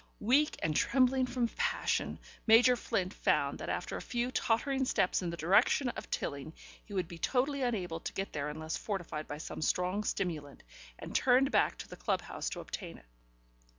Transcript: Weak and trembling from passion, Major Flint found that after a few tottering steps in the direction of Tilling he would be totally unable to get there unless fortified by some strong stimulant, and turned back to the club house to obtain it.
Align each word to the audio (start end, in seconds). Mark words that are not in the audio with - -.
Weak 0.19 0.57
and 0.63 0.75
trembling 0.75 1.27
from 1.27 1.47
passion, 1.49 2.17
Major 2.47 2.75
Flint 2.75 3.13
found 3.13 3.59
that 3.59 3.69
after 3.69 3.95
a 3.97 4.01
few 4.01 4.31
tottering 4.31 4.83
steps 4.85 5.21
in 5.21 5.29
the 5.29 5.37
direction 5.37 5.89
of 5.89 6.09
Tilling 6.09 6.53
he 6.83 6.91
would 6.91 7.07
be 7.07 7.19
totally 7.19 7.61
unable 7.61 7.99
to 7.99 8.13
get 8.13 8.33
there 8.33 8.49
unless 8.49 8.77
fortified 8.77 9.27
by 9.27 9.37
some 9.37 9.61
strong 9.61 10.03
stimulant, 10.03 10.63
and 10.97 11.13
turned 11.13 11.51
back 11.51 11.77
to 11.77 11.87
the 11.87 11.97
club 11.97 12.21
house 12.21 12.49
to 12.49 12.61
obtain 12.61 12.97
it. 12.97 13.05